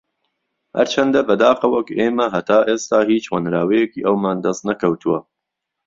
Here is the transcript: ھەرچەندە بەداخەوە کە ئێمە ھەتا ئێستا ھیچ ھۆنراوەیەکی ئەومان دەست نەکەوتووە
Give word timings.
ھەرچەندە 0.77 1.21
بەداخەوە 1.27 1.79
کە 1.87 1.93
ئێمە 1.99 2.27
ھەتا 2.35 2.59
ئێستا 2.69 2.99
ھیچ 3.09 3.25
ھۆنراوەیەکی 3.33 4.05
ئەومان 4.07 4.37
دەست 4.45 4.61
نەکەوتووە 4.69 5.19